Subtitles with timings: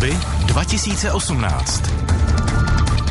[0.00, 1.82] Volby 2018.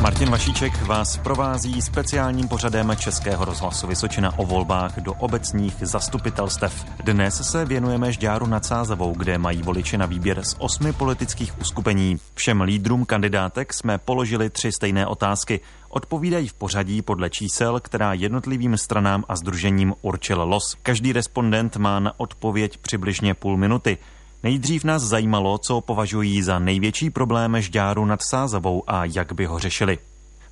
[0.02, 6.86] Martin Vašíček vás provází speciálním pořadem Českého rozhlasu Vysočina o volbách do obecních zastupitelstev.
[7.04, 12.18] Dnes se věnujeme Žďáru nad Sázavou, kde mají voliči na výběr z osmi politických uskupení.
[12.34, 15.60] Všem lídrům kandidátek jsme položili tři stejné otázky.
[15.90, 20.78] Odpovídají v pořadí podle čísel, která jednotlivým stranám a združením určil los.
[20.82, 23.98] Každý respondent má na odpověď přibližně půl minuty.
[24.44, 29.60] Nejdřív nás zajímalo, co považují za největší problém Žďáru nad Sázavou a jak by ho
[29.60, 29.98] řešili.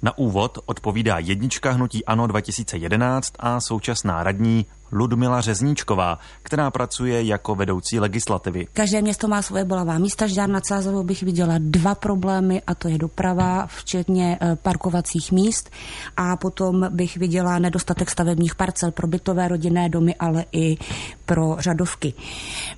[0.01, 7.55] Na úvod odpovídá jednička hnutí ANO 2011 a současná radní Ludmila Řezníčková, která pracuje jako
[7.55, 8.67] vedoucí legislativy.
[8.73, 10.27] Každé město má svoje bolavá místa.
[10.27, 15.69] Žďár nad Sázovou bych viděla dva problémy, a to je doprava, včetně eh, parkovacích míst.
[16.17, 20.77] A potom bych viděla nedostatek stavebních parcel pro bytové rodinné domy, ale i
[21.25, 22.13] pro řadovky.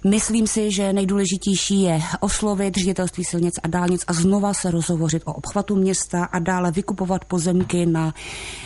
[0.08, 5.34] Myslím si, že nejdůležitější je oslovit ředitelství silnic a dálnic a znova se rozhovořit o
[5.34, 8.14] obchvatu města a dále vykupovat pozemky na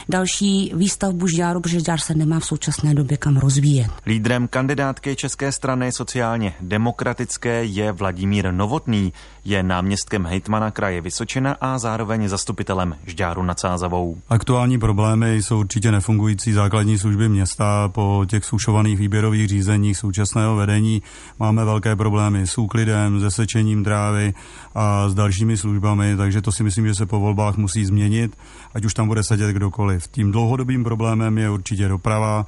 [0.10, 3.92] další výstavbu Žďáru, protože Žďár se nemá v současné době kam rozvíjet.
[4.06, 9.14] Lídrem kandidátky České strany sociálně demokratické je Vladimír Novotný.
[9.46, 14.18] Je náměstkem hejtmana kraje Vysočina a zároveň zastupitelem Žďáru nad Sázavou.
[14.30, 17.90] Aktuální problémy jsou určitě nefungující základní služby města.
[17.90, 21.02] Po těch sušovaných výběrových řízeních současného vedení
[21.40, 24.34] máme velké problémy s úklidem, se sečením trávy
[24.76, 28.38] a s dalšími službami, takže to si myslím, že se po volbách musí změnit,
[28.74, 30.08] ať už tam bude sedět kdokoliv.
[30.08, 32.46] Tím dlouhodobým problémem je určitě doprava,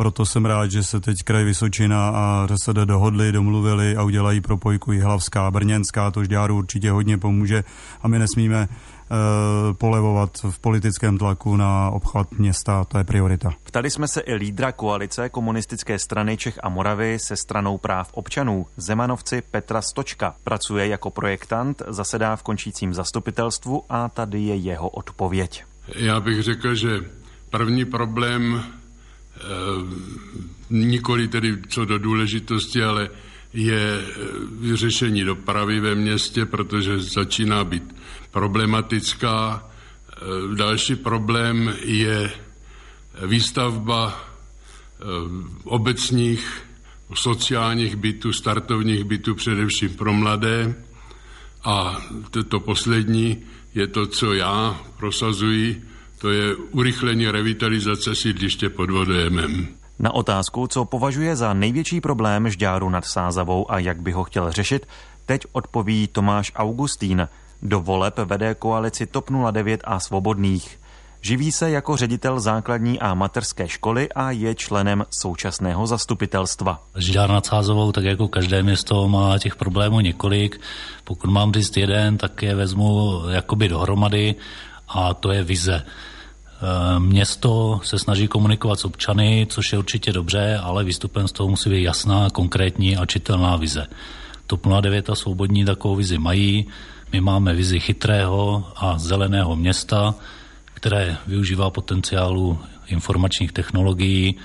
[0.00, 4.92] proto jsem rád, že se teď kraj Vysočina a ŘSD dohodli, domluvili a udělají propojku
[4.92, 7.64] Jihlavská, Brněnská, to Žďáru určitě hodně pomůže
[8.02, 9.16] a my nesmíme uh,
[9.76, 13.52] polevovat v politickém tlaku na obchvat města, to je priorita.
[13.62, 18.66] Ptali jsme se i lídra koalice komunistické strany Čech a Moravy se stranou práv občanů,
[18.76, 20.34] Zemanovci Petra Stočka.
[20.44, 25.64] Pracuje jako projektant, zasedá v končícím zastupitelstvu a tady je jeho odpověď.
[25.96, 26.88] Já bych řekl, že
[27.50, 28.79] první problém Eh,
[30.70, 33.10] nikoli tedy co do důležitosti, ale
[33.52, 34.00] je
[34.72, 37.94] eh, řešení dopravy ve městě, protože začíná být
[38.30, 39.64] problematická.
[40.12, 42.32] Eh, další problém je
[43.26, 44.26] výstavba
[45.64, 46.62] obecních
[47.14, 50.74] sociálních bytů, startovních bytů především pro mladé.
[51.64, 52.02] A
[52.48, 53.42] to poslední
[53.74, 55.82] je to, co já prosazuji,
[56.20, 59.68] to je urychlení revitalizace sídliště pod Vodojemem.
[59.98, 64.52] Na otázku, co považuje za největší problém Žďáru nad Sázavou a jak by ho chtěl
[64.52, 64.86] řešit,
[65.26, 67.28] teď odpoví Tomáš Augustín.
[67.62, 70.78] Do voleb vede koalici TOP 09 a Svobodných.
[71.22, 76.82] Živí se jako ředitel základní a materské školy a je členem současného zastupitelstva.
[76.96, 80.60] Žďár nad Sázovou, tak jako každé město, má těch problémů několik.
[81.04, 84.34] Pokud mám říct jeden, tak je vezmu jakoby dohromady
[84.94, 85.82] a to je vize.
[86.62, 91.48] Eh, město se snaží komunikovat s občany, což je určitě dobře, ale výstupem z toho
[91.48, 93.86] musí být jasná, konkrétní a čitelná vize.
[94.46, 96.66] TOP 09 a Svobodní takovou vizi mají.
[97.12, 100.14] My máme vizi chytrého a zeleného města,
[100.74, 104.36] které využívá potenciálu informačních technologií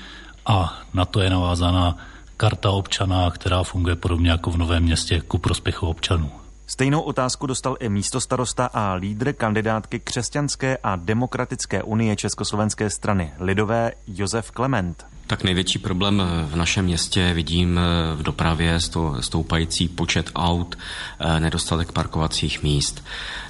[0.45, 1.97] a na to je navázána
[2.37, 6.44] karta občana, která funguje podobně jako v Novém městě ku prospěchu občanů.
[6.75, 13.91] Stejnou otázku dostal i místostarosta a lídr kandidátky Křesťanské a demokratické unie Československé strany Lidové
[14.07, 15.05] Josef Klement.
[15.27, 17.79] Tak největší problém v našem městě vidím
[18.15, 18.79] v dopravě
[19.19, 20.77] stoupající počet aut,
[21.19, 23.03] eh, nedostatek parkovacích míst.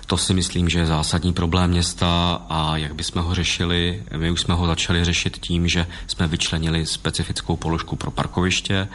[0.07, 4.41] To si myslím, že je zásadní problém města a jak bychom ho řešili, my už
[4.41, 8.87] jsme ho začali řešit tím, že jsme vyčlenili specifickou položku pro parkoviště.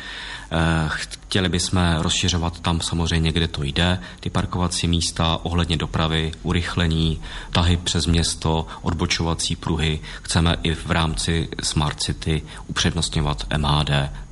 [0.52, 7.20] Eh, chtěli bychom rozšiřovat tam samozřejmě, kde to jde, ty parkovací místa ohledně dopravy, urychlení,
[7.52, 10.00] tahy přes město, odbočovací pruhy.
[10.22, 13.90] Chceme i v rámci Smart City upřednostňovat MHD,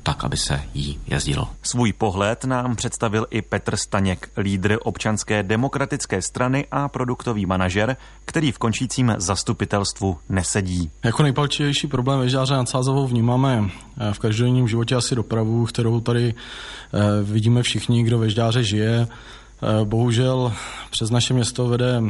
[0.09, 1.49] tak, aby se jí jezdilo.
[1.63, 8.51] Svůj pohled nám představil i Petr Staněk, lídr občanské demokratické strany a produktový manažer, který
[8.51, 10.91] v končícím zastupitelstvu nesedí.
[11.03, 16.33] Jako nejpalčivější problém Vežáře nad Sázovou vnímáme eh, v každodenním životě asi dopravu, kterou tady
[16.33, 19.07] eh, vidíme všichni, kdo ve Žďáře žije.
[19.07, 20.53] Eh, bohužel
[20.89, 22.01] přes naše město vede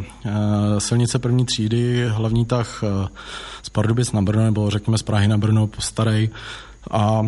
[0.78, 2.84] silnice první třídy, hlavní tah
[3.64, 6.30] z Pardubic na Brno, nebo řekněme z Prahy na Brno po starej,
[6.92, 7.22] A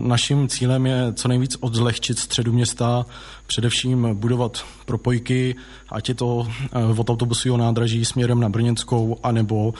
[0.00, 3.06] naším cílem je co nejvíc odlehčit středu města,
[3.46, 5.56] především budovat propojky,
[5.88, 6.48] ať je to
[6.96, 9.74] od autobusového nádraží směrem na Brněnskou, anebo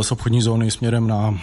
[0.00, 1.38] z obchodní zóny směrem na,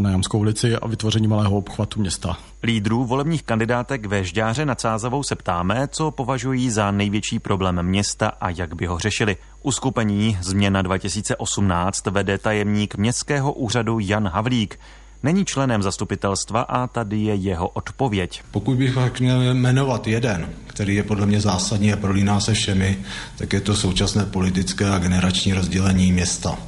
[0.00, 2.36] na Jamskou ulici a vytvoření malého obchvatu města.
[2.62, 8.32] Lídrů volebních kandidátek ve Žďáře nad Sázavou se ptáme, co považují za největší problém města
[8.40, 9.36] a jak by ho řešili.
[9.62, 14.78] Uskupení Změna 2018 vede tajemník Městského úřadu Jan Havlík.
[15.22, 18.42] Není členem zastupitelstva a tady je jeho odpověď.
[18.50, 22.98] Pokud bych měl jmenovat jeden, který je podle mě zásadní a prolíná se všemi,
[23.36, 26.58] tak je to současné politické a generační rozdělení města.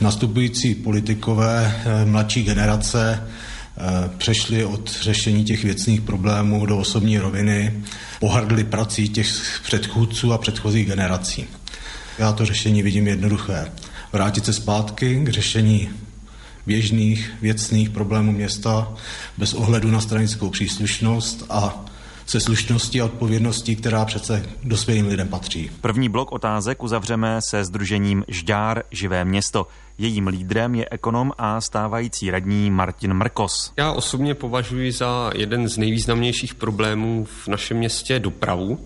[0.00, 7.82] Nastupující politikové eh, mladší generace eh, přešli od řešení těch věcných problémů do osobní roviny,
[8.20, 11.46] pohrdli prací těch předchůdců a předchozích generací.
[12.18, 13.72] Já to řešení vidím jednoduché.
[14.12, 15.90] Vrátit se zpátky k řešení
[16.66, 18.94] běžných věcných problémů města
[19.38, 21.84] bez ohledu na stranickou příslušnost a
[22.26, 25.70] se slušností a odpovědností, která přece dospělým lidem patří.
[25.80, 29.66] První blok otázek uzavřeme se združením Žďár Živé město.
[29.98, 33.72] Jejím lídrem je ekonom a stávající radní Martin Mrkos.
[33.76, 38.78] Já osobně považuji za jeden z nejvýznamnějších problémů v našem městě dopravu.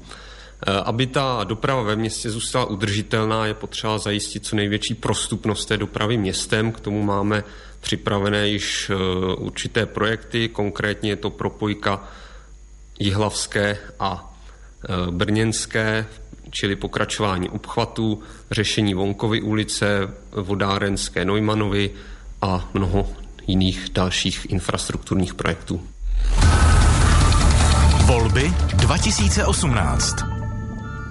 [0.67, 5.77] Eh, aby ta doprava ve městě zůstala udržitelná, je potřeba zajistit co největší prostupnost té
[5.77, 6.73] dopravy městem.
[6.73, 7.45] K tomu máme
[7.81, 8.95] připravené již eh,
[9.35, 12.09] určité projekty, konkrétně je to propojka
[12.99, 14.35] Jihlavské a
[14.85, 16.07] eh, Brněnské,
[16.51, 21.91] čili pokračování obchvatů, řešení Vonkovy ulice, Vodárenské Neumannovy
[22.43, 23.11] a mnoho
[23.47, 25.89] jiných dalších infrastrukturních projektů.
[28.07, 30.34] Volby 2018.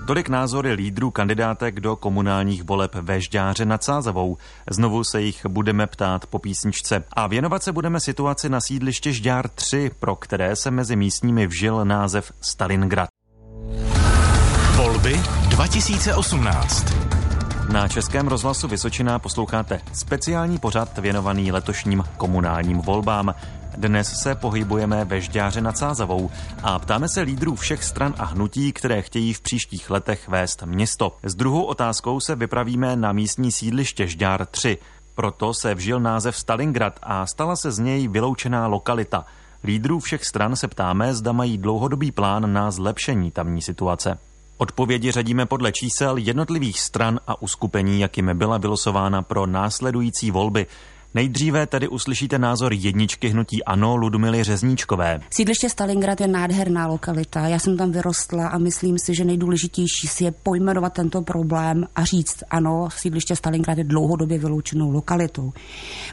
[0.06, 4.38] Tolik názory lídrů kandidátek do komunálních voleb ve Žďáře nad Sázavou.
[4.70, 7.04] Znovu se jich budeme ptát po písničce.
[7.14, 11.86] A věnovat se budeme situaci na sídliště Žďár 3, pro které se mezi místními vžil
[11.86, 13.10] název Stalingrad.
[14.76, 16.86] Volby 2018.
[17.72, 23.34] Na Českém rozhlasu Vysočina posloucháte speciální pořad věnovaný letošním komunálním volbám.
[23.78, 26.30] Dnes se pohybujeme ve Žďáře nad Sázavou
[26.64, 31.18] a ptáme se lídrů všech stran a hnutí, které chtějí v příštích letech vést město.
[31.24, 34.78] S druhou otázkou se vypravíme na místní sídliště Žďár 3.
[35.16, 39.25] Proto se vžil název Stalingrad a stala se z něj vyloučená lokalita.
[39.64, 44.18] Lídrů všech stran se ptáme, zda mají dlouhodobý plán na zlepšení tamní situace.
[44.58, 50.68] Odpovědi řadíme podle čísel jednotlivých stran a uskupení, jakým byla vylosována pro následující volby.
[51.15, 55.19] Nejdříve tedy uslyšíte názor jedničky hnutí Ano Ludmily Řezníčkové.
[55.30, 57.48] Sídliště Stalingrad je nádherná lokalita.
[57.48, 62.04] Já jsem tam vyrostla a myslím si, že nejdůležitější si je pojmenovat tento problém a
[62.04, 65.54] říct, ano, sídliště Stalingrad je dlouhodobě vyloučenou lokalitou.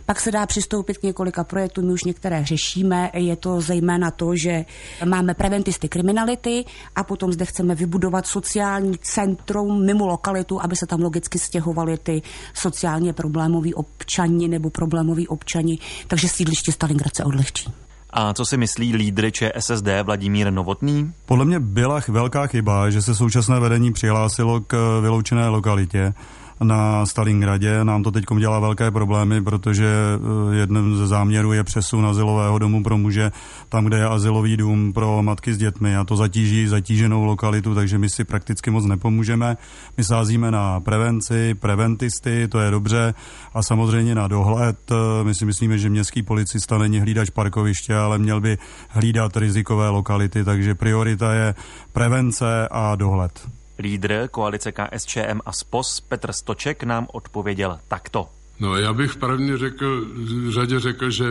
[0.07, 3.11] Pak se dá přistoupit k několika projektům, my už některé řešíme.
[3.15, 4.65] Je to zejména to, že
[5.05, 6.65] máme preventisty kriminality
[6.97, 12.23] a potom zde chceme vybudovat sociální centrum mimo lokalitu, aby se tam logicky stěhovali ty
[12.55, 17.73] sociálně problémoví občani nebo problémoví problémoví občani, takže sídliště Stalingrad se odlehčí.
[18.11, 21.13] A co si myslí lídr ČSSD Vladimír Novotný?
[21.27, 26.15] Podle mě byla velká chyba, že se současné vedení přihlásilo k vyloučené lokalitě
[26.63, 27.85] na Stalingradě.
[27.85, 32.83] Nám to teď dělá velké problémy, protože eh, jedním ze záměrů je přesun azylového domu
[32.83, 33.33] pro muže
[33.69, 37.99] tam, kde je azylový dům pro matky s dětmi a to zatíží zatíženou lokalitu, takže
[37.99, 39.57] my si prakticky moc nepomůžeme.
[39.97, 43.15] My sázíme na prevenci, preventisty, to je dobře
[43.55, 44.77] a samozřejmě na dohled.
[44.91, 48.59] Eh, my si myslíme, že městský policista není hlídač parkoviště, ale měl by
[48.89, 51.55] hlídat rizikové lokality, takže priorita je
[51.93, 53.60] prevence a dohled.
[53.81, 58.29] Lídr koalice KSČM a SPOS Petr Stoček nám odpověděl takto.
[58.61, 61.25] No já bych v řekl, v řadě řekl, že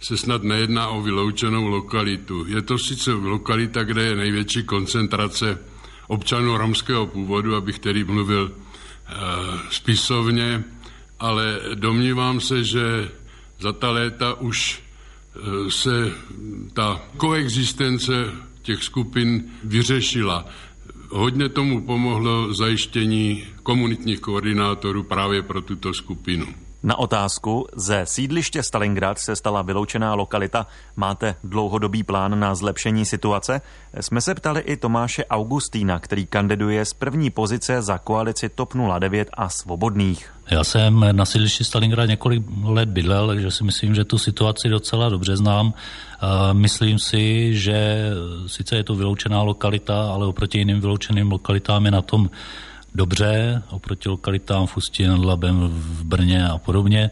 [0.00, 2.44] se snad nejedná o vyloučenou lokalitu.
[2.48, 5.58] Je to sice lokalita, kde je největší koncentrace
[6.06, 9.14] občanů romského původu, abych tedy mluvil e,
[9.70, 10.64] spisovně,
[11.20, 13.10] ale domnívám se, že
[13.60, 14.82] za ta léta už
[15.36, 16.12] e, se
[16.72, 18.12] ta koexistence
[18.62, 20.46] těch skupin vyřešila.
[21.16, 26.46] Hodně tomu pomohlo zajištění komunitních koordinátorů právě pro tuto skupinu.
[26.84, 33.60] Na otázku, ze sídliště Stalingrad se stala vyloučená lokalita, máte dlouhodobý plán na zlepšení situace?
[34.00, 39.28] Jsme se ptali i Tomáše Augustína, který kandiduje z první pozice za koalici TOP 09
[39.34, 40.32] a Svobodných.
[40.50, 45.08] Já jsem na sídlišti Stalingrad několik let bydlel, takže si myslím, že tu situaci docela
[45.08, 45.74] dobře znám.
[46.52, 48.10] Myslím si, že
[48.46, 52.30] sice je to vyloučená lokalita, ale oproti jiným vyloučeným lokalitám je na tom
[52.94, 57.10] dobře oproti lokalitám v Ústí nad Labem, v Brně a podobně.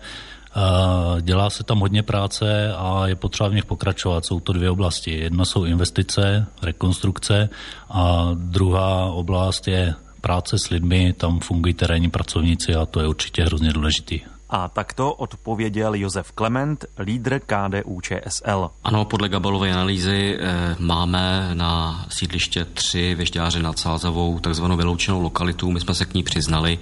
[1.20, 4.26] Dělá se tam hodně práce a je potřeba v nich pokračovat.
[4.26, 5.10] Jsou to dvě oblasti.
[5.10, 7.48] Jedna jsou investice, rekonstrukce
[7.90, 13.42] a druhá oblast je práce s lidmi, tam fungují terénní pracovníci a to je určitě
[13.42, 14.20] hrozně důležitý.
[14.54, 18.70] A takto odpověděl Josef Klement, lídr KDU ČSL.
[18.84, 25.70] Ano, podle Gabalové analýzy e, máme na sídliště 3 Věžďáře nad Sázavou takzvanou vyloučenou lokalitu.
[25.70, 26.78] My jsme se k ní přiznali,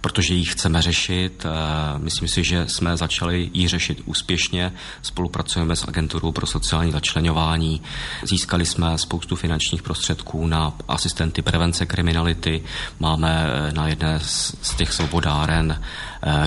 [0.00, 1.46] protože ji chceme řešit.
[1.46, 4.72] E, myslím si, že jsme začali ji řešit úspěšně.
[5.02, 7.82] Spolupracujeme s agenturou pro sociální začlenování.
[8.22, 12.62] Získali jsme spoustu finančních prostředků na asistenty prevence kriminality.
[13.00, 15.80] Máme eh, na jedné z těch svobodáren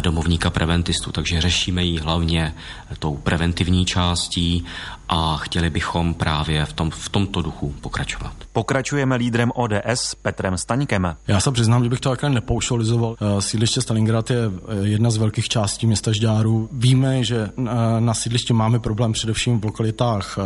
[0.02, 2.54] domovníka preventistů, takže řešíme ji hlavně
[3.00, 4.66] tou preventivní částí
[5.14, 8.34] a chtěli bychom právě v, tom, v tomto duchu pokračovat.
[8.54, 11.16] Pokračujeme lídrem ODS Petrem Staňkem.
[11.28, 13.16] Já se přiznám, že bych to takhle nepoušalizoval.
[13.22, 16.70] Eh, sídliště Stalingrad je eh, jedna z velkých částí města Žďáru.
[16.72, 17.62] Víme, že eh,
[18.00, 20.38] na sídliště máme problém především v lokalitách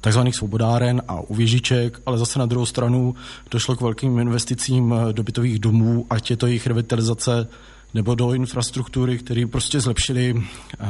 [0.00, 3.14] takzvaných svobodáren a uvěžiček, ale zase na druhou stranu
[3.50, 7.48] došlo k velkým investicím do bytových domů, ať je to jejich revitalizace
[7.94, 10.86] nebo do infrastruktury, které prostě zlepšily eh,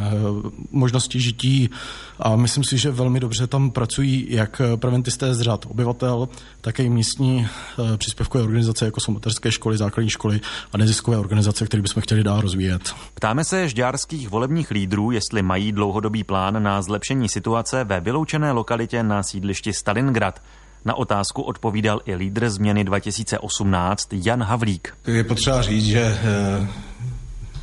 [0.70, 1.70] možnosti žití
[2.18, 6.28] a myslím si, že velmi dobře tam pracují jak preventisté z řad obyvatel,
[6.60, 10.40] tak i místní eh, příspěvkové organizace, jako jsou mateřské školy, základní školy
[10.72, 12.94] a neziskové organizace, které bychom chtěli dál rozvíjet.
[13.14, 19.02] Ptáme se žďárských volebních lídrů, jestli mají dlouhodobý plán na zlepšení situace ve vyloučené lokalitě
[19.02, 20.42] na sídlišti Stalingrad.
[20.84, 24.94] Na otázku odpovídal i lídr změny 2018 Jan Havlík.
[25.06, 26.68] Je potřeba říct, že eh,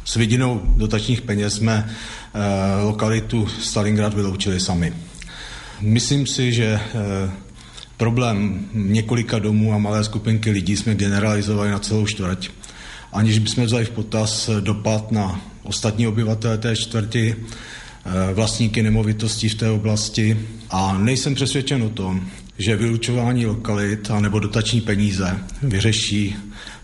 [0.07, 2.39] s vidinou dotačních peněz jsme eh,
[2.83, 4.93] lokalitu Stalingrad vyloučili sami.
[5.81, 7.31] Myslím si, že eh,
[7.97, 12.49] problém několika domů a malé skupinky lidí jsme generalizovali na celou čtvrť,
[13.13, 17.35] aniž bychom vzali v potaz dopad na ostatní obyvatele té čtvrti,
[18.33, 24.39] vlastníky nemovitostí v té oblasti a nejsem přesvědčen o tom, že vylučování lokalit a nebo
[24.39, 26.35] dotační peníze vyřeší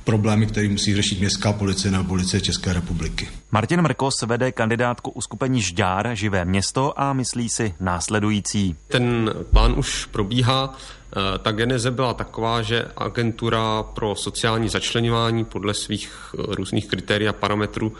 [0.03, 3.29] problémy, které musí řešit městská policie nebo policie České republiky.
[3.51, 8.75] Martin Mrkos vede kandidátku uskupení Žďár Živé město a myslí si následující.
[8.87, 10.77] Ten plán už probíhá.
[11.17, 17.27] Eh, ta geneze byla taková, že agentura pro sociální začlenování podle svých eh, různých kritérií
[17.27, 17.93] a parametrů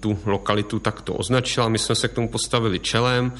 [0.00, 1.68] tu lokalitu takto označila.
[1.68, 3.32] My jsme se k tomu postavili čelem.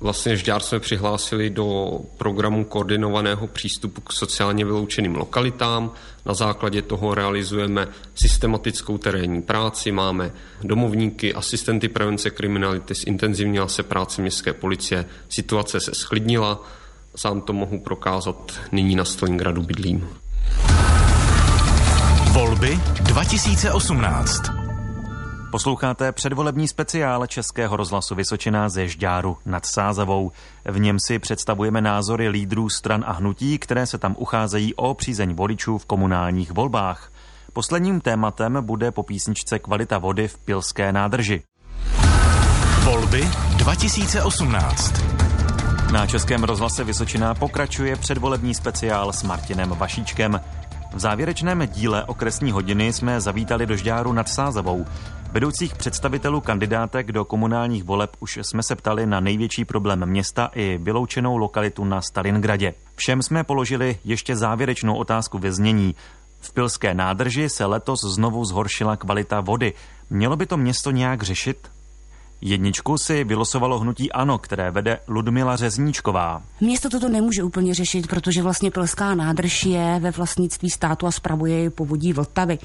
[0.00, 5.92] Vlastně Žďár jsme přihlásili do programu koordinovaného přístupu k sociálně vyloučeným lokalitám.
[6.26, 14.22] Na základě toho realizujeme systematickou terénní práci, máme domovníky, asistenty prevence kriminality, zintenzivnila se práce
[14.22, 16.64] městské policie, situace se schlidnila,
[17.16, 20.08] sám to mohu prokázat, nyní na Stalingradu bydlím.
[22.32, 24.59] Volby 2018
[25.50, 30.32] Posloucháte předvolební speciál Českého rozhlasu Vysočina ze Žďáru nad Sázavou.
[30.64, 35.34] V něm si představujeme názory lídrů stran a hnutí, které se tam ucházejí o přízeň
[35.34, 37.12] voličů v komunálních volbách.
[37.52, 41.42] Posledním tématem bude po písničce kvalita vody v Pilské nádrži.
[42.84, 45.04] Volby 2018
[45.92, 50.40] Na Českém rozhlase Vysočina pokračuje předvolební speciál s Martinem Vašíčkem.
[50.94, 54.86] V závěrečném díle okresní hodiny jsme zavítali do Žďáru nad Sázavou.
[55.32, 60.78] Vedoucích představitelů kandidátek do komunálních voleb už jsme se ptali na největší problém města i
[60.82, 62.74] vyloučenou lokalitu na Stalingradě.
[62.96, 65.94] Všem jsme položili ještě závěrečnou otázku ve znění.
[66.40, 69.72] V Pilské nádrži se letos znovu zhoršila kvalita vody.
[70.10, 71.70] Mělo by to město nějak řešit?
[72.42, 76.42] Jedničku si vylosovalo hnutí ANO, které vede Ludmila Řezníčková.
[76.60, 81.62] Město toto nemůže úplně řešit, protože vlastně Pilská nádrž je ve vlastnictví státu a spravuje
[81.62, 82.58] ji povodí Vltavy.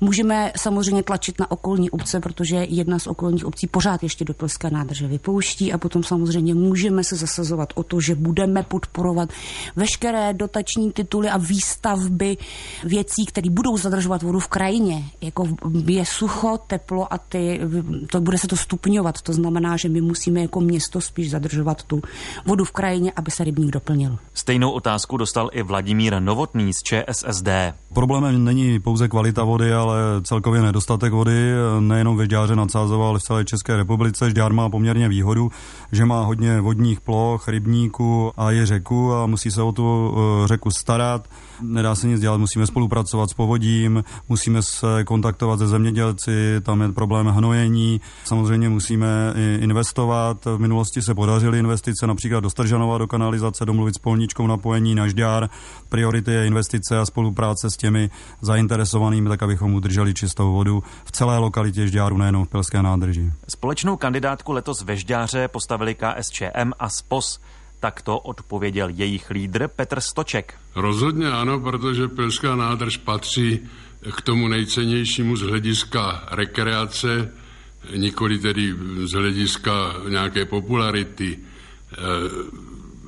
[0.00, 4.70] Můžeme samozřejmě tlačit na okolní obce, protože jedna z okolních obcí pořád ještě do Pilské
[4.70, 9.28] nádrže vypouští a potom samozřejmě můžeme se zasazovat o to, že budeme podporovat
[9.76, 12.36] veškeré dotační tituly a výstavby
[12.84, 15.04] věcí, které budou zadržovat vodu v krajině.
[15.20, 15.48] Jako
[15.86, 17.60] je sucho, teplo a ty,
[18.10, 22.02] to bude se to stupňovat to znamená, že my musíme jako město spíš zadržovat tu
[22.46, 24.18] vodu v krajině, aby se rybník doplnil.
[24.34, 27.48] Stejnou otázku dostal i Vladimír Novotný z ČSSD.
[27.92, 33.18] Problémem není pouze kvalita vody, ale celkově nedostatek vody, nejenom ve Žďáře nad Sázovou, ale
[33.18, 34.30] v celé České republice.
[34.30, 35.50] Žďár má poměrně výhodu,
[35.92, 40.48] že má hodně vodních ploch, rybníků a je řeku a musí se o tu eh,
[40.48, 41.28] řeku starat
[41.60, 46.92] nedá se nic dělat, musíme spolupracovat s povodím, musíme se kontaktovat se zemědělci, tam je
[46.92, 50.44] problém hnojení, samozřejmě musíme investovat.
[50.44, 55.08] V minulosti se podařily investice například do Stržanova, do kanalizace, domluvit s polničkou napojení na
[55.08, 55.48] Žďár.
[55.88, 58.10] Priority je investice a spolupráce s těmi
[58.40, 63.32] zainteresovanými, tak abychom udrželi čistou vodu v celé lokalitě Žďáru, nejenom v Pilské nádrži.
[63.48, 67.40] Společnou kandidátku letos ve Žďáře postavili KSČM a SPOS.
[67.80, 70.54] Takto odpověděl jejich lídr Petr Stoček.
[70.74, 73.60] Rozhodně ano, protože Pilská nádrž patří
[74.16, 77.32] k tomu nejcennějšímu z hlediska rekreace,
[77.96, 81.38] nikoli tedy z hlediska nějaké popularity.
[81.38, 81.96] Eh,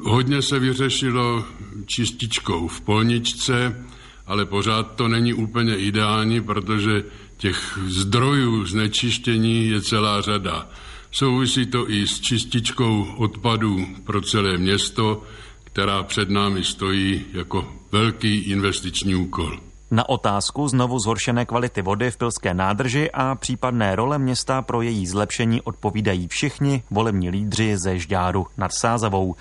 [0.02, 1.44] hodně se vyřešilo
[1.86, 3.84] čističkou v polničce,
[4.26, 7.04] ale pořád to není úplně ideální, protože
[7.36, 10.68] těch zdrojů znečištění je celá řada.
[11.10, 15.22] Souvisí to i s čističkou odpadů pro celé město,
[15.64, 19.58] která před námi stojí jako velký investiční úkol.
[19.90, 25.06] Na otázku znovu zhoršené kvality vody v Pilské nádrži a případné role města pro její
[25.06, 29.34] zlepšení odpovídají všichni volební lídři ze Žďáru nad Sázavou.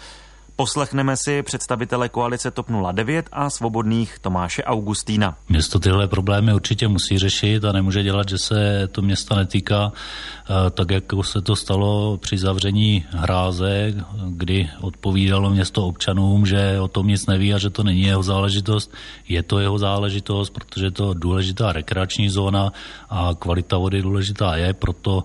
[0.59, 5.37] Poslechneme si představitele koalice TOP 09 a svobodných Tomáše Augustína.
[5.49, 10.69] Město tyhle problémy určitě musí řešit a nemůže dělat, že se to města netýká, eh,
[10.69, 13.93] tak jako se to stalo při zavření hráze,
[14.29, 18.93] kdy odpovídalo město občanům, že o tom nic neví a že to není jeho záležitost.
[19.27, 22.71] Je to jeho záležitost, protože je to důležitá rekreační zóna
[23.09, 25.23] a kvalita vody důležitá je, proto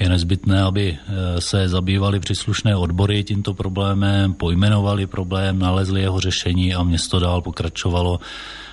[0.00, 6.74] je nezbytné, aby eh, se zabývali příslušné odbory tímto problémem, pojmenovali problém, nalezli jeho řešení
[6.74, 8.20] a město dál pokračovalo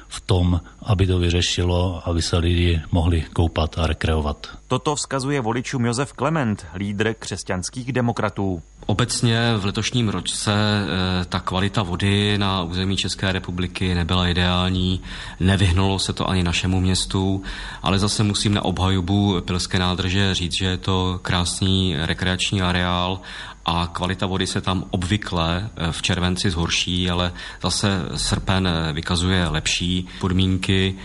[0.10, 4.48] v tom, aby to vyřešilo, aby se lidi mohli koupat a rekreovat.
[4.68, 8.62] Toto vzkazuje voličům Josef Klement, lídr křesťanských demokratů.
[8.86, 15.02] Obecně v letošním roce eh, ta kvalita vody na území České republiky nebyla ideální,
[15.40, 17.44] nevyhnulo se to ani našemu městu,
[17.84, 23.22] ale zase musím na obhajobu Pilské nádrže říct, že je to krásný rekreační areál
[23.70, 29.48] a kvalita vody se tam obvykle eh, v červenci zhorší, ale zase srpen eh, vykazuje
[29.48, 30.96] lepší podmínky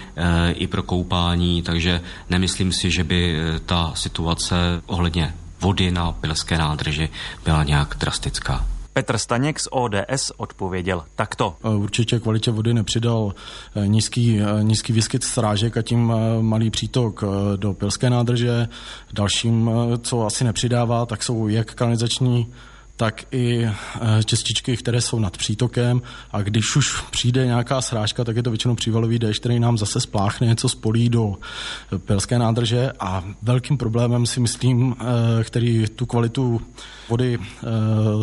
[0.53, 4.57] i pro koupání, takže nemyslím si, že by ta situace
[4.87, 7.09] ohledně vody na Pilské nádrži
[7.45, 8.74] byla nějak drastická.
[8.95, 11.57] Petr Staněk z ODS odpověděl takto.
[11.63, 13.35] Určitě kvalitě vody nepřidal
[13.77, 17.25] eh, nízký, eh, nízký výskyt srážek a tím eh, malý přítok
[17.57, 18.69] do Pilské nádrže.
[19.13, 19.71] Dalším,
[20.03, 22.53] co asi nepřidává, tak jsou jak kanalizační
[22.97, 23.69] tak i
[24.25, 26.03] čističky, které jsou nad přítokem.
[26.33, 30.01] A když už přijde nějaká srážka, tak je to většinou přívalový déšť, který nám zase
[30.01, 31.35] spláchne něco spolí do
[31.99, 32.93] Pilské nádrže.
[33.01, 34.97] A velkým problémem si myslím,
[35.45, 36.61] který tu kvalitu
[37.09, 37.39] vody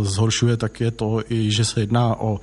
[0.02, 2.40] zhoršuje, tak je to i, že se jedná o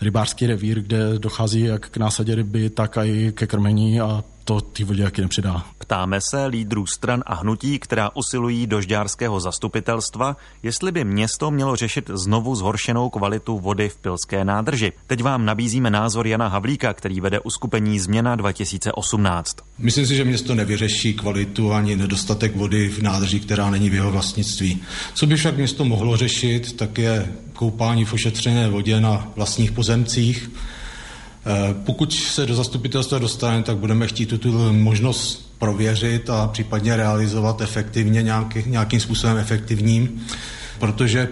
[0.00, 4.84] rybářský revír, kde dochází jak k násadě ryby, tak i ke krmení a to ty
[4.84, 5.64] vodě jaký nepřidá.
[5.78, 11.76] Ptáme se lídrů stran a hnutí, která usilují do žďárského zastupitelstva, jestli by město mělo
[11.76, 14.92] řešit znovu zhoršenou kvalitu vody v Pilské nádrži.
[15.06, 19.56] Teď vám nabízíme názor Jana Havlíka, který vede uskupení Změna 2018.
[19.78, 24.10] Myslím si, že město nevyřeší kvalitu ani nedostatek vody v nádrži, která není v jeho
[24.10, 24.82] vlastnictví.
[25.14, 30.50] Co by však město mohlo řešit, tak je koupání v ošetřené vodě na vlastních pozemcích,
[31.84, 38.22] pokud se do zastupitelstva dostane, tak budeme chtít tuto možnost prověřit a případně realizovat efektivně,
[38.22, 40.26] nějaký, nějakým způsobem efektivním,
[40.78, 41.28] protože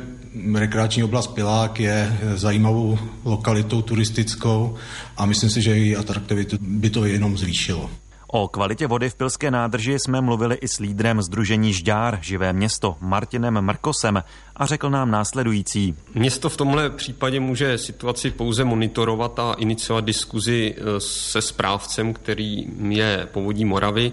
[0.55, 4.77] rekreační oblast Pilák je zajímavou lokalitou turistickou
[5.17, 7.91] a myslím si, že její atraktivitu by to jenom zvýšilo.
[8.33, 12.97] O kvalitě vody v Pilské nádrži jsme mluvili i s lídrem Združení Žďár, Živé město,
[13.01, 14.23] Martinem Mrkosem
[14.57, 15.95] a řekl nám následující.
[16.15, 22.67] Město v tomhle případě může situaci pouze monitorovat a iniciovat diskuzi e, se správcem, který
[22.89, 24.07] je povodí Moravy.
[24.07, 24.13] E,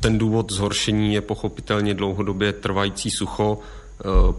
[0.00, 3.58] ten důvod zhoršení je pochopitelně dlouhodobě trvající sucho,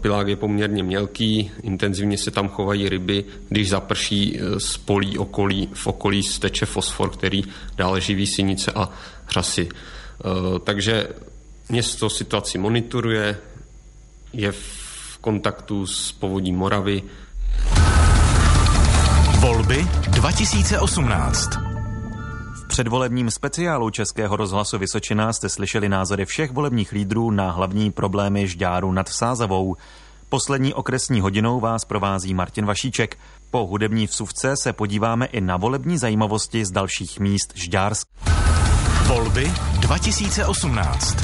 [0.00, 3.24] pilák je poměrně mělký, intenzivně se tam chovají ryby.
[3.48, 7.44] Když zaprší eh, z polí okolí, v okolí steče fosfor, který
[7.76, 8.88] dále živí sinice a
[9.30, 9.68] řasy.
[9.68, 11.08] Eh, takže
[11.68, 13.36] město situaci monitoruje,
[14.32, 17.02] je v kontaktu s povodí Moravy.
[19.40, 21.63] Volby 2018
[22.74, 28.92] předvolebním speciálu Českého rozhlasu Vysočina jste slyšeli názory všech volebních lídrů na hlavní problémy Žďáru
[28.92, 29.76] nad Sázavou.
[30.28, 33.18] Poslední okresní hodinou vás provází Martin Vašíček.
[33.50, 38.08] Po hudební vsuvce se podíváme i na volební zajímavosti z dalších míst Žďársk.
[39.06, 41.16] Volby 2018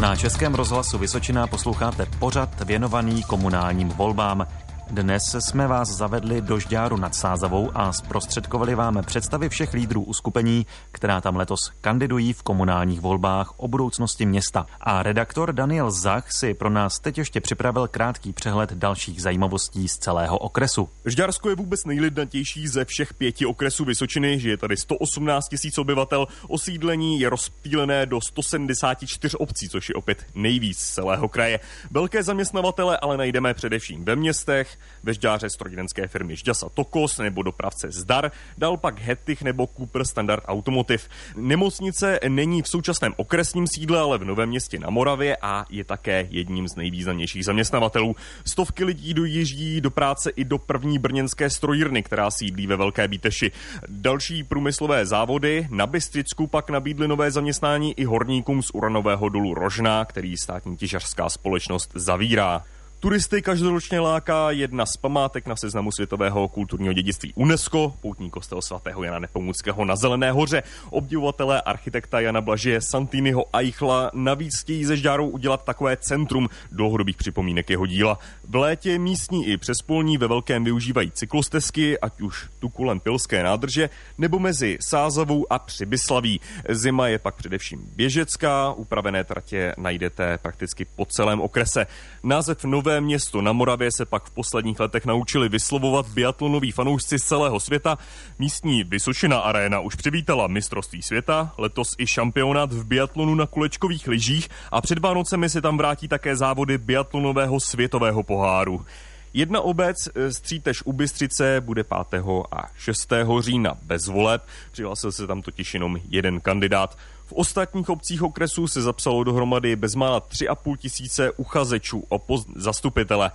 [0.00, 4.46] Na Českém rozhlasu Vysočina posloucháte pořad věnovaný komunálním volbám.
[4.90, 10.66] Dnes jsme vás zavedli do Žďáru nad Sázavou a zprostředkovali vám představy všech lídrů uskupení,
[10.92, 14.66] která tam letos kandidují v komunálních volbách o budoucnosti města.
[14.80, 19.98] A redaktor Daniel Zach si pro nás teď ještě připravil krátký přehled dalších zajímavostí z
[19.98, 20.88] celého okresu.
[21.04, 26.26] Žďársko je vůbec nejlidnatější ze všech pěti okresů Vysočiny, že je tady 118 tisíc obyvatel,
[26.48, 31.60] osídlení je rozptýlené do 174 obcí, což je opět nejvíc z celého kraje.
[31.90, 37.90] Velké zaměstnavatele ale najdeme především ve městech, ve žďáře strojírenské firmy Žďasa Tokos nebo dopravce
[37.90, 41.02] Zdar, dal pak Hettich nebo Cooper Standard Automotive.
[41.36, 46.26] Nemocnice není v současném okresním sídle, ale v Novém městě na Moravě a je také
[46.30, 48.16] jedním z nejvýznamnějších zaměstnavatelů.
[48.44, 53.52] Stovky lidí dojíždí do práce i do první brněnské strojírny, která sídlí ve Velké Bíteši.
[53.88, 60.04] Další průmyslové závody na Bystricku pak nabídly nové zaměstnání i horníkům z uranového dolu Rožná,
[60.04, 62.62] který státní těžařská společnost zavírá.
[63.00, 69.04] Turisty každoročně láká jedna z památek na seznamu světového kulturního dědictví UNESCO, poutní kostel svatého
[69.04, 70.62] Jana Nepomuckého na Zelené hoře.
[70.90, 77.70] Obdivovatelé architekta Jana Blažije Santiniho Eichla navíc chtějí ze Žďárou udělat takové centrum dlouhodobých připomínek
[77.70, 78.18] jeho díla.
[78.48, 83.90] V létě místní i přespolní ve velkém využívají cyklostezky, ať už tu kolem Pilské nádrže,
[84.18, 86.40] nebo mezi Sázavou a Přibyslaví.
[86.68, 91.86] Zima je pak především běžecká, upravené tratě najdete prakticky po celém okrese.
[92.22, 97.18] Název nové Nové město na Moravě se pak v posledních letech naučili vyslovovat biatlonoví fanoušci
[97.18, 97.98] z celého světa.
[98.38, 104.48] Místní Vysočina Arena už přivítala mistrovství světa, letos i šampionát v biatlonu na kulečkových lyžích
[104.72, 108.86] a před Vánocemi se tam vrátí také závody biatlonového světového poháru.
[109.34, 112.46] Jedna obec, eh, Střítež u Bystřice, bude 5.
[112.52, 113.40] a 6.
[113.40, 114.42] října bez voleb.
[114.72, 116.98] Přihlásil se tam totiž jenom jeden kandidát.
[117.26, 123.30] V ostatních obcích okresu se zapsalo dohromady bezmála 3,5 tisíce uchazečů o post zastupitele.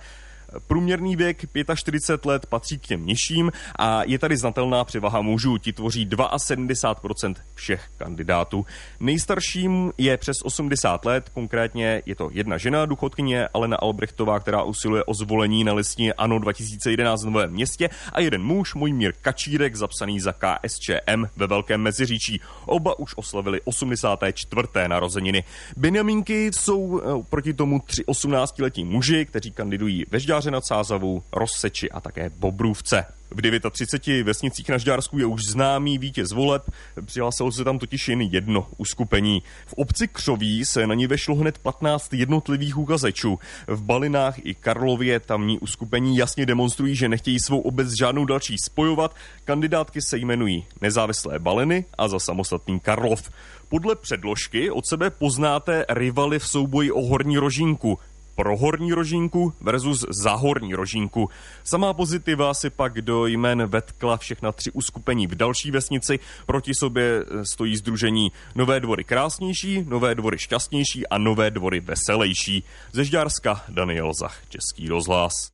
[0.66, 5.58] Průměrný věk 45 let patří k těm nižším a je tady znatelná převaha mužů.
[5.58, 8.66] Ti tvoří 72% všech kandidátů.
[9.00, 15.04] Nejstarším je přes 80 let, konkrétně je to jedna žena, důchodkyně Alena Albrechtová, která usiluje
[15.04, 20.20] o zvolení na listině ANO 2011 v Novém městě a jeden muž, Mojmír Kačírek, zapsaný
[20.20, 22.40] za KSČM ve Velkém Meziříčí.
[22.66, 24.68] Oba už oslavili 84.
[24.86, 25.44] narozeniny.
[25.76, 31.90] Benjamínky jsou eh, proti tomu tři 18-letí muži, kteří kandidují ve Žďáře nad Sázavou, Rozseči
[31.90, 33.06] a také Bobrůvce.
[33.30, 36.62] V 39 vesnicích na Žďársku je už známý vítěz voleb,
[37.04, 39.42] přihlásilo se tam totiž jen jedno uskupení.
[39.66, 43.38] V obci Křoví se na ní vešlo hned 15 jednotlivých uchazečů.
[43.66, 49.16] V Balinách i Karlově tamní uskupení jasně demonstrují, že nechtějí svou obec žádnou další spojovat.
[49.44, 53.30] Kandidátky se jmenují Nezávislé Baliny a za samostatný Karlov.
[53.68, 57.98] Podle předložky od sebe poznáte rivaly v souboji o horní rožínku
[58.34, 61.30] pro horní rožínku versus za horní rožínku.
[61.64, 66.18] Samá pozitiva si pak do jmen vetkla všechna tři uskupení v další vesnici.
[66.46, 72.64] Proti sobě eh, stojí združení Nové dvory krásnější, Nové dvory šťastnější a Nové dvory veselější.
[72.92, 75.50] Ze Žďárska Daniel Zach, Český rozhlas.